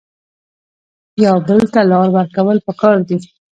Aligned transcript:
یو 1.25 1.35
بل 1.47 1.61
ته 1.73 1.81
لار 1.89 2.07
ورکول 2.17 2.57
پکار 2.67 2.97
دي 3.07 3.17